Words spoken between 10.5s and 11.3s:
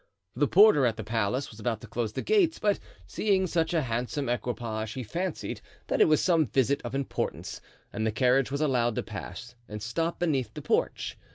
the porch.